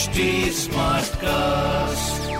HD 0.00 0.20
cast 1.22 2.30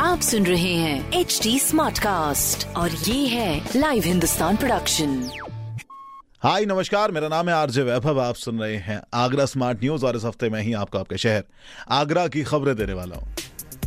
आप 0.00 0.20
सुन 0.20 0.46
रहे 0.46 0.72
हैं 0.74 1.12
एच 1.20 1.38
डी 1.42 1.58
स्मार्ट 1.58 1.98
कास्ट 1.98 2.66
और 2.76 2.90
ये 2.90 3.26
है 3.26 3.70
लाइव 3.76 4.02
हिंदुस्तान 4.06 4.56
प्रोडक्शन 4.56 5.14
हाय 6.42 6.64
नमस्कार 6.64 7.10
मेरा 7.12 7.28
नाम 7.28 7.48
है 7.48 7.54
आरजे 7.54 7.82
वैभव 7.82 8.20
आप 8.20 8.34
सुन 8.34 8.58
रहे 8.60 8.76
हैं 8.88 9.00
आगरा 9.14 9.44
स्मार्ट 9.46 9.82
न्यूज़ 9.82 10.06
और 10.06 10.16
इस 10.16 10.24
हफ़्ते 10.24 10.50
में 10.50 10.60
ही 10.62 10.72
आपको 10.82 10.98
आपके 10.98 11.18
शहर 11.18 11.44
आगरा 12.00 12.26
की 12.36 12.42
खबरें 12.42 12.74
देने 12.76 12.92
वाला 12.92 13.16
हूँ। 13.16 13.28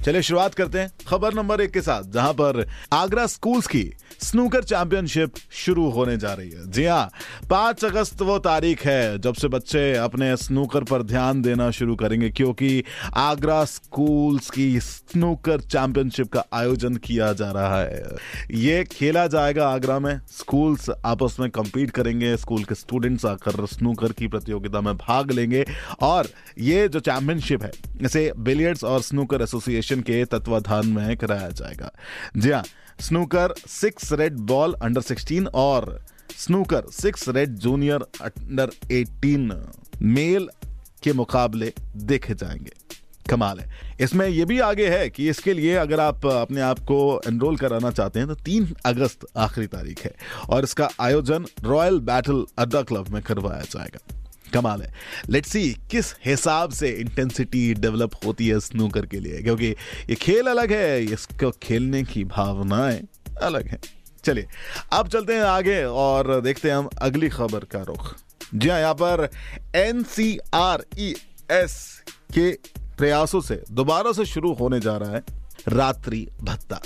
चलिए 0.06 0.22
शुरुआत 0.22 0.54
करते 0.54 0.80
हैं 0.80 0.92
खबर 1.08 1.34
नंबर 1.34 1.62
एक 1.62 1.72
के 1.72 1.82
साथ, 1.82 2.04
जहाँ 2.04 2.34
पर 2.34 2.66
आगरा 2.94 3.26
स्कूल्स 3.28 3.68
की 3.68 3.82
स्नूकर 4.22 4.64
चैंपियनशिप 4.64 5.34
शुरू 5.52 5.90
होने 5.90 6.16
जा 6.18 6.34
रही 6.34 6.50
है। 6.50 6.70
जी 6.72 6.86
हाँ 6.86 7.10
पाँच 7.50 7.84
अगस्त 7.86 8.22
वो 8.22 8.38
तारीख 8.40 8.86
है 8.86 9.18
जब 9.20 9.34
से 9.34 9.48
बच्चे 9.48 9.94
अपने 9.96 10.36
स्नूकर 10.38 10.84
पर 10.84 11.04
ध्यान 11.04 11.42
देना 11.42 11.70
शुरू 11.72 11.96
करेंगे, 11.96 12.30
क्योंकि 12.30 12.84
आगरा 13.16 13.64
स्कूल्स 13.66 14.50
की 14.50 14.80
स्नूकर 14.80 15.62
चैंपियनशिप 15.62 16.32
का 16.32 16.43
आयोजन 16.54 16.96
किया 16.96 17.32
जा 17.34 17.52
रहा 17.52 17.82
है। 17.82 18.04
ये 18.52 18.84
खेला 18.84 19.28
जाएगा 19.28 19.68
आगरा 19.70 20.00
में, 20.00 20.20
स्कूल्स 20.32 20.90
आपस 21.06 21.38
में 21.40 21.50
कंपीट 21.50 21.92
करेंगे, 21.92 22.36
स्कूल 22.38 22.64
के 22.64 22.76
स्टूडेंट्स 22.76 23.26
आकर 23.26 23.66
स्नूकर 23.66 24.12
की 24.12 24.28
प्रतियोगिता 24.28 24.82
में 24.82 24.96
भाग 24.98 25.32
लेंगे, 25.32 25.66
और 26.02 26.29
ये 26.60 26.88
जो 26.88 27.00
चैंपियनशिप 27.00 27.64
है 27.64 27.71
इसे 28.02 28.32
बिलियर्ड्स 28.38 28.84
और 28.84 29.02
स्नूकर 29.02 29.42
एसोसिएशन 29.42 30.02
के 30.02 30.26
तत्वाधान 30.26 30.88
में 30.88 31.18
कराया 31.18 31.50
जाएगा। 31.50 31.92
जी 32.38 32.52
हाँ 32.52 32.64
snooker 33.00 33.53
six 33.67 34.14
red 34.14 34.38
ball 34.38 34.73
under 34.73 35.02
16 35.02 35.48
और 35.48 36.06
snooker 36.38 36.84
six 36.92 37.30
red 37.30 37.50
junior 37.50 38.06
under 38.22 38.70
18 38.92 40.02
male 40.02 40.50
के 41.04 41.14
मुकाबले 41.14 41.73
देखे 41.95 42.34
जाएँगे। 42.34 42.72
कमाल 43.30 43.59
है। 43.59 43.98
इसमें 44.02 44.28
यह 44.28 44.45
भी 44.45 44.60
आगे 44.60 44.88
है 44.90 45.10
कि 45.10 45.30
इसके 45.30 45.54
लिए 45.54 45.76
अगर 45.76 46.00
आप 46.00 46.26
अपने 46.26 46.62
आप 46.62 46.80
को 46.80 47.22
एनरोल 47.28 47.58
कराना 47.58 47.92
चाहते 47.92 48.20
हैं 48.20 48.28
तो 48.28 48.36
तीन 48.36 48.76
अगस्त 48.86 49.26
आखिरी 49.38 49.68
तारीख 49.68 50.04
है 50.06 50.14
और 50.50 50.64
इसका 50.64 50.90
आयोजन 51.00 51.45
रॉयल 51.64 52.00
बैटल 52.00 52.45
अड्डा 52.58 52.82
क्लब 52.82 53.10
में 53.10 53.22
करवाया 53.23 53.62
जाएगा। 53.62 54.19
कमाल 54.50 54.81
है। 54.81 54.94
लेट्स 55.30 55.50
सी 55.50 55.69
किस 55.92 56.14
हिसाब 56.25 56.72
से 56.72 56.89
इंटेंसिटी 56.92 57.73
डेवलप 57.75 58.16
होती 58.25 58.47
है 58.47 58.59
स्नूकर 58.59 59.05
के 59.05 59.19
लिए? 59.19 59.42
क्योंकि 59.44 59.67
ये 60.09 60.16
खेल 60.16 60.47
अलग 60.47 60.72
है, 60.72 61.03
इसको 61.03 61.52
खेलने 61.64 62.03
की 62.03 62.23
भावनाएँ 62.25 63.02
अलग 63.42 63.67
है। 63.67 63.80
चलिए, 64.23 64.47
अब 64.94 65.08
चलते 65.08 65.33
हैं 65.33 65.44
आगे 65.44 65.83
और 65.83 66.39
देखते 66.42 66.70
हैं 66.70 66.75
हम 66.75 66.89
अगली 67.02 67.30
खबर 67.30 67.64
का 67.66 67.81
रुख। 67.83 68.16
जी 68.55 68.70
हाँ 68.70 68.80
यहाँ 68.80 68.94
पर 68.94 69.30
N 69.75 70.03
C 70.05 70.38
R 70.53 70.83
E 71.00 71.14
S 71.52 72.03
के 72.33 72.52
प्रयासों 72.97 73.42
से 73.42 73.61
दोबारा 73.72 74.11
से 74.11 74.25
शुरू 74.25 74.53
होने 74.53 74.80
जा 74.80 74.95
रहा 74.97 75.11
है 75.11 75.23
रात्रि 75.67 76.27
भत्ता। 76.42 76.81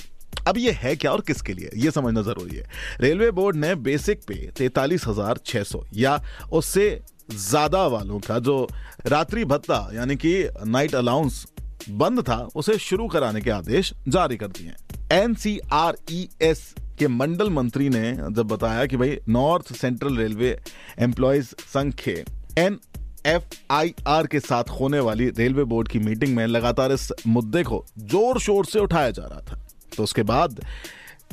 अब 0.47 0.57
ये 0.57 0.71
है 0.71 0.95
क्या 0.95 1.11
और 1.11 1.21
किसके 1.21 1.53
लिए? 1.53 1.69
ये 1.75 1.91
समझना 1.91 2.21
ज़रूरी 2.21 2.55
है। 2.55 2.65
रेलवे 3.01 3.29
बोर्ड 3.31 3.55
ने 3.55 3.73
बेसिक 3.77 4.21
पे 4.27 4.35
तैतालीस 4.57 5.07
हज़ार 5.07 5.39
छह 5.45 5.63
सौ 5.63 5.83
या 5.93 6.19
उससे 6.51 6.89
ज़्यादा 7.29 7.85
वालों 7.87 8.19
का 8.19 8.37
जो 8.39 8.67
रात्रि 9.07 9.45
भत्ता, 9.45 9.89
यानी 9.93 10.15
कि 10.15 10.49
नाइट 10.65 10.95
अलाउंस 10.95 11.45
बंद 11.89 12.21
था, 12.21 12.35
उसे 12.55 12.77
शुरू 12.79 13.07
कराने 13.07 13.41
के 13.41 13.51
आदेश 13.51 13.93
जारी 14.07 14.37
कर 14.37 14.47
दिए 14.47 14.73
एनसीआरईएस 15.11 16.73
के 16.99 17.07
मंडल 17.07 17.49
मंत्री 17.49 17.89
ने 17.89 18.11
जब 18.11 18.47
बताया 18.47 18.85
कि 18.85 18.97
भाई 18.97 19.17
नॉर्थ 19.29 19.73
सेंट्रल 19.75 20.17
रेलवे 20.17 20.57
एम्प्लॉयज़ 20.99 21.53
संघ 21.73 21.93
के 22.03 22.23
एन 22.57 22.79
एफ़ 23.25 23.43
आई 23.71 23.93
आर 24.07 24.27
के 24.27 24.39
साथ 24.39 24.69
होने 24.79 24.99
वाली 24.99 25.29
रेलवे 25.29 25.63
बोर्ड 25.63 25.87
की 25.87 25.99
मीटिंग 25.99 26.35
में 26.35 26.45
लगातार 26.47 26.91
इस 26.91 27.11
मुद्दे 27.27 27.63
को 27.63 27.85
ज़ोर 27.99 28.39
शोर 28.39 28.65
से 28.65 28.79
उठाया 28.79 29.11
जा 29.11 29.25
रहा 29.25 29.41
था। 29.41 29.59
तो 29.97 30.03
उसके 30.03 30.23
बाद 30.23 30.59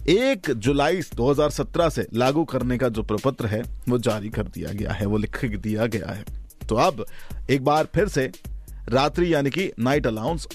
एक 0.08 0.50
जुलाई 0.50 1.02
2017 1.02 1.90
से 1.90 2.06
लागू 2.14 2.44
करने 2.44 2.78
का 2.78 2.88
जो 2.88 3.02
प्रपत्र 3.02 3.46
है, 3.46 3.62
वो 3.88 3.98
जारी 3.98 4.28
कर 4.28 4.42
दिया 4.42 4.72
गया 4.72 4.92
है, 4.92 5.06
वो 5.06 5.16
लिख 5.16 5.44
दिया 5.44 5.86
गया 5.86 6.10
है। 6.10 6.24
तो 6.68 6.74
अब 6.74 7.04
एक 7.50 7.64
बार 7.64 7.88
फिर 7.94 8.08
से 8.08 8.30
रात्रि 8.88 9.34
यानी 9.34 9.50
कि 9.50 9.72
नाइट 9.78 10.06
अलाउंस 10.06 10.48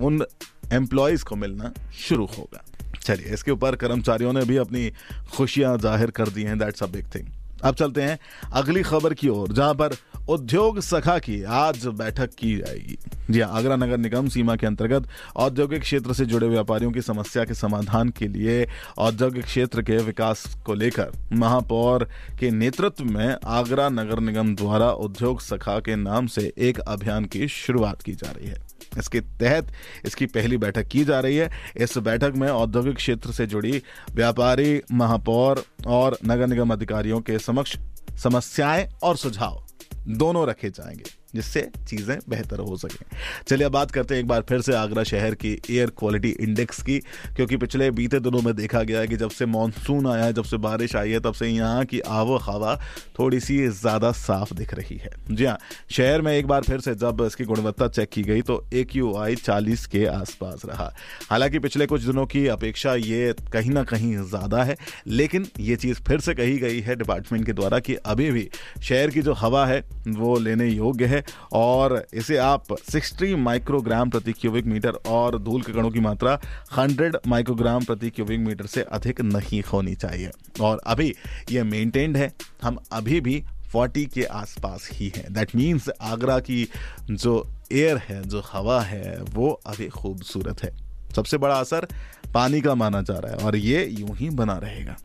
उन 0.00 0.24
एम्प्लॉयज़ 0.72 1.24
को 1.24 1.36
मिलना 1.36 1.72
शुरू 2.00 2.26
होगा। 2.26 2.64
चलिए, 3.02 3.26
इसके 3.26 3.50
ऊपर 3.50 3.76
कर्मचारियों 3.76 4.32
ने 4.32 4.44
भी 4.44 4.56
अपनी 4.56 4.90
खुशियाँ 5.36 5.78
ज़ाहिर 5.78 6.10
कर 6.10 6.28
दी 6.28 6.42
हैं 6.42 6.58
दैट्स 6.58 6.82
अ 6.82 6.86
बिग 6.86 7.06
थिंग 7.14 7.28
अब 7.64 7.74
चलते 7.74 8.02
हैं 8.02 8.18
अगली 8.52 8.82
खबर 8.82 9.14
की 9.14 9.28
ओर, 9.28 9.52
जहाँ 9.52 9.74
पर 9.74 9.96
उद्योग 10.28 10.80
सखा 10.80 11.18
की 11.18 11.42
आज 11.42 11.86
बैठक 11.86 12.34
की 12.38 12.54
जाएगी। 12.56 12.98
जी 13.30 13.40
हाँ 13.40 13.50
आगरा 13.58 13.76
नगर 13.76 13.98
निगम 13.98 14.28
सीमा 14.28 14.56
के 14.56 14.66
अंतर्गत 14.66 15.08
औद्योगिक 15.36 15.82
क्षेत्र 15.82 16.14
से 16.14 16.26
जुड़े 16.26 16.48
व्यापारियों 16.48 16.92
की 16.92 17.02
समस्या 17.02 17.44
के 17.44 17.54
समाधान 17.54 18.08
के 18.08 18.28
लिए 18.28 18.68
औद्योगिक 18.98 19.44
क्षेत्र 19.44 19.82
के 19.82 19.96
विकास 19.96 20.44
को 20.66 20.74
लेकर 20.74 21.12
महापौर 21.32 22.08
के 22.40 22.50
नेतृत्व 22.50 23.04
में 23.04 23.36
आगरा 23.44 23.88
नगर 23.88 24.20
निगम 24.20 24.54
द्वारा 24.54 24.90
उद्योग 24.90 25.40
सखा 25.40 25.78
के 25.80 25.96
नाम 25.96 26.26
से 26.26 26.52
एक 26.58 26.78
अभियान 26.78 27.24
की 27.24 27.48
शुरुआत 27.48 28.02
की 28.02 28.12
जा 28.12 28.30
रही 28.30 28.48
है। 28.48 28.77
इसके 28.98 29.20
तहत 29.20 29.72
इसकी 30.06 30.26
पहली 30.26 30.56
बैठक 30.56 30.88
की 30.88 31.04
जा 31.04 31.20
रही 31.20 31.36
है। 31.36 31.50
इस 31.76 31.98
बैठक 31.98 32.32
में 32.36 32.48
औद्योगिक 32.48 32.96
क्षेत्र 32.96 33.32
से 33.32 33.46
जुड़ी 33.46 33.82
व्यापारी, 34.14 34.82
महापौर 34.92 35.64
और 35.86 36.18
नगर 36.26 36.46
निगम 36.46 36.72
अधिकारियों 36.72 37.20
के 37.20 37.38
समक्ष 37.38 37.76
समस्याएँ 38.22 38.88
और 39.02 39.16
सुझाव 39.16 39.66
दोनों 40.08 40.46
रखे 40.48 40.70
जाएँगे। 40.70 41.17
जिससे 41.34 41.60
चीज़ें 41.88 42.16
बेहतर 42.28 42.58
हो 42.60 42.76
सके। 42.76 43.06
चलिए 43.46 43.66
अब 43.66 43.72
बात 43.72 43.90
करते 43.90 44.14
हैं 44.14 44.20
एक 44.20 44.28
बार 44.28 44.44
फिर 44.48 44.60
से 44.60 44.74
आगरा 44.74 45.02
शहर 45.04 45.34
की 45.34 45.50
एयर 45.70 45.90
क्वालिटी 45.98 46.30
इंडेक्स 46.40 46.82
की, 46.82 46.98
क्योंकि 47.36 47.56
पिछले 47.56 47.90
बीते 47.90 48.20
दिनों 48.20 48.42
में 48.42 48.54
देखा 48.56 48.82
गया 48.82 49.00
है 49.00 49.08
कि 49.08 49.16
जब 49.16 49.30
से 49.30 49.46
मानसून 49.48 50.06
आया 50.06 50.24
है, 50.24 50.32
जब 50.32 50.44
से 50.44 50.56
बारिश 50.58 50.96
आई 50.96 51.10
है, 51.10 51.20
तब 51.20 51.34
से 51.34 51.48
यहाँ 51.48 51.84
की 51.84 52.00
आबो 52.00 52.36
हवा 52.38 52.74
थोड़ी 53.18 53.40
सी 53.40 53.56
ज़्यादा 53.68 54.12
साफ़ 54.14 54.54
दिख 54.54 54.74
रही 54.74 54.96
है। 54.96 55.10
जी 55.30 55.44
हाँ 55.44 55.58
शहर 55.90 56.22
में 56.22 56.32
एक 56.32 56.46
बार 56.46 56.62
फिर 56.62 56.80
से 56.80 56.94
जब 56.96 57.22
इसकी 57.26 57.44
गुणवत्ता 57.44 57.88
चेक 57.88 58.08
की 58.08 58.22
गई 58.22 58.42
तो 58.42 58.62
एक 58.72 58.96
यू 58.96 59.14
आई 59.16 59.34
चालीस 59.36 59.86
के 59.86 60.04
आसपास 60.06 60.62
रहा। 60.66 60.92
हालाँकि 61.30 61.58
पिछले 61.58 61.86
कुछ 61.86 62.02
दिनों 62.02 62.24
की 62.26 62.46
अपेक्षा 62.48 62.94
ये 62.96 63.34
कहीं 63.52 63.70
ना 63.70 63.82
कहीं 63.84 64.16
ज़्यादा 64.18 64.62
है, 64.64 64.76
लेकिन 65.06 65.46
ये 65.60 65.76
चीज़ 65.76 66.00
फिर 66.08 66.20
से 66.20 66.34
कही 66.34 66.56
गई 66.58 66.80
है 66.80 66.96
डिपार्टमेंट 66.96 67.46
के 67.46 67.52
द्वारा 67.52 67.78
कि 67.80 67.94
अभी 67.96 68.30
भी 68.30 68.48
शहर 68.82 69.10
की 69.10 69.22
जो 69.22 69.32
हवा 69.34 69.66
है, 69.66 69.82
वो 70.08 70.38
लेने 70.38 70.68
योग्य 70.68 71.06
है। 71.06 71.17
और 71.52 72.06
इसे 72.14 72.36
आप 72.36 72.64
60 72.90 73.36
माइक्रोग्राम 73.36 74.10
प्रति 74.10 74.32
क्यूबिक 74.32 74.66
मीटर 74.66 74.90
और 74.90 75.38
धूल 75.38 75.62
के 75.62 75.72
कणों 75.72 75.90
की 75.90 76.00
मात्रा 76.00 76.40
100 76.78 77.16
माइक्रोग्राम 77.26 77.84
प्रति 77.84 78.10
क्यूबिक 78.10 78.40
मीटर 78.40 78.66
से 78.66 78.82
अधिक 78.82 79.20
नहीं 79.20 79.62
होनी 79.62 79.94
चाहिए। 79.94 80.30
और 80.60 80.80
अभी 80.86 81.14
ये 81.50 81.62
मेंटेन्ड 81.62 82.16
है। 82.16 82.32
हम 82.62 82.78
अभी 82.92 83.20
भी 83.20 83.44
40 83.72 84.06
के 84.06 84.24
आसपास 84.24 84.88
ही 84.92 85.12
है। 85.16 85.32
दैट 85.32 85.56
मीन्स 85.56 85.88
आगरा 86.00 86.40
की 86.40 86.68
जो 87.10 87.48
एयर 87.72 87.96
है, 87.96 88.22
जो 88.22 88.42
हवा 88.52 88.80
है, 88.80 89.18
वो 89.22 89.60
अभी 89.66 89.88
खूबसूरत 89.88 90.62
है। 90.62 90.88
सबसे 91.16 91.38
बड़ा 91.38 91.60
असर 91.60 91.86
पानी 92.34 92.60
का 92.60 92.74
माना 92.74 93.02
जा 93.02 93.18
रहा 93.18 93.32
है 93.32 93.38
और 93.38 93.56
ये 93.56 93.86
यूँ 93.86 94.16
ही 94.16 94.30
बना 94.30 94.58
रहेगा। 94.58 94.96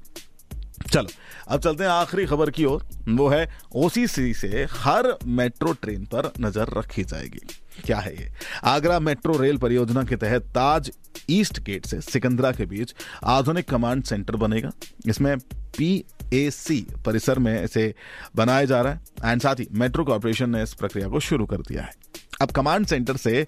चलो, 0.93 1.09
अब 1.47 1.59
चलते 1.59 1.83
हैं 1.83 1.91
आखिरी 1.91 2.25
खबर 2.25 2.49
की 2.49 2.65
ओर। 2.65 2.85
वो 3.09 3.27
है 3.29 3.47
ओसीसी 3.75 4.33
से 4.33 4.67
हर 4.71 5.07
मेट्रो 5.27 5.71
ट्रेन 5.73 6.03
पर 6.05 6.31
नज़र 6.39 6.73
रखी 6.77 7.03
जाएगी। 7.03 7.39
क्या 7.85 7.99
है 7.99 8.13
ये? 8.15 8.29
आगरा 8.63 8.99
मेट्रो 8.99 9.37
रेल 9.37 9.57
परियोजना 9.57 10.03
के 10.03 10.15
तहत 10.15 10.43
ताज 10.55 10.91
ईस्ट 11.29 11.59
गेट 11.59 11.85
से 11.85 11.99
सिकंदरा 12.01 12.51
के 12.51 12.65
बीच 12.65 12.93
आधुनिक 13.23 13.69
कमांड 13.69 14.03
सेंटर 14.03 14.35
बनेगा। 14.35 14.71
इसमें 15.07 15.37
पी 15.77 16.05
ए 16.33 16.49
सी 16.51 16.85
परिसर 17.05 17.39
में 17.39 17.63
इसे 17.63 17.93
बनाया 18.35 18.65
जा 18.65 18.81
रहा 18.81 18.93
है। 18.93 19.31
एंड 19.31 19.41
साथ 19.41 19.55
ही 19.55 19.67
मेट्रो 19.71 20.03
कॉरपोरेशन 20.05 20.49
ने 20.49 20.63
इस 20.63 20.73
प्रक्रिया 20.73 21.07
को 21.07 21.19
शुरू 21.19 21.45
कर 21.45 21.61
दिया 21.61 21.83
है। 21.83 21.93
अब 22.41 22.51
कमांड 22.51 22.85
सेंटर 22.85 23.17
से 23.17 23.47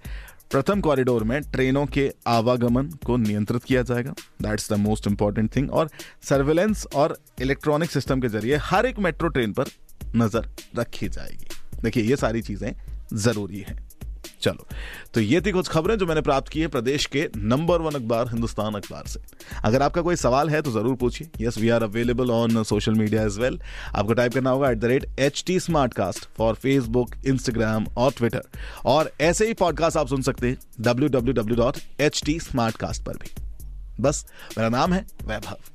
प्रथम 0.52 0.82
कॉरिडोर 0.82 1.24
में 1.24 1.42
ट्रेनों 1.42 1.86
के 1.86 2.12
आवागमन 2.28 2.90
को 3.06 3.18
नियंत्रित 3.18 3.64
किया 3.64 3.82
जाएगा। 3.82 4.14
That's 4.42 4.72
the 4.74 4.76
most 4.76 5.08
important 5.08 5.56
thing 5.56 5.72
और 5.72 5.90
सर्वेलेंस 6.24 6.86
और 6.96 7.18
इलेक्ट्रॉनिक 7.42 7.92
सिस्टम 7.92 8.22
के 8.22 8.28
ज़रिए 8.28 8.56
हर 8.64 8.86
एक 8.86 9.00
मेट्रो 9.00 9.30
ट्रेन 9.30 9.54
पर 9.54 9.66
नज़र 10.16 10.50
रखी 10.78 11.10
जाएगी। 11.10 11.82
देखिए, 11.82 12.04
ये 12.04 12.16
सारी 12.16 12.42
चीज़ें 12.42 12.74
ज़रूरी 13.14 13.60
है। 13.60 13.78
चलो 14.46 14.68
तो 15.14 15.22
ये 15.22 15.42
थी 15.42 15.52
कुछ 15.52 15.68
खबरें 15.68 15.98
जो 15.98 16.06
मैंने 16.06 16.22
प्राप्त 16.22 16.50
की 16.50 16.62
है 16.62 16.68
प्रदेश 16.68 17.06
के 17.06 17.28
नंबर 17.38 17.82
वन 17.82 17.96
अखबार, 17.96 18.28
हिंदुस्तान 18.30 18.74
अखबार 18.76 19.08
से। 19.08 19.20
अगर 19.64 19.82
आपका 19.82 20.02
कोई 20.02 20.16
सवाल 20.16 20.50
है 20.50 20.62
तो 20.62 20.72
ज़रूर 20.72 20.96
पूछिए। 20.96 21.30
Yes 21.42 21.58
we 21.58 21.70
are 21.70 21.84
available 21.84 22.32
on 22.32 22.64
social 22.64 22.94
media 22.96 23.24
as 23.24 23.38
well 23.40 23.60
आपको 23.96 24.14
टाइप 24.14 24.34
करना 24.34 24.50
होगा 24.50 24.72
at 24.72 24.78
the 24.78 24.86
rate 24.86 25.20
H 25.20 25.44
T 25.48 25.60
smart 25.60 25.94
cast 25.94 26.28
for 26.38 26.54
Facebook 26.56 27.16
Instagram 27.26 27.88
और 27.98 28.12
ट्विटर 28.12 28.44
और 28.86 29.12
ऐसे 29.22 29.48
ही 29.48 29.54
पॉडकास्ट 29.56 29.98
आप 29.98 30.08
सुन 30.08 30.22
सकते 30.22 30.50
हैं 30.50 30.58
W 30.82 31.10
W 31.10 31.34
W 31.34 31.58
dot 31.58 31.78
H 32.00 32.22
T 32.26 32.40
smart 32.42 32.78
cast 32.78 33.04
पर 33.04 33.18
भी। 33.18 33.34
बस, 34.00 34.26
मेरा 34.58 34.70
नाम 34.70 34.94
है 34.94 35.06
वैभव। 35.24 35.75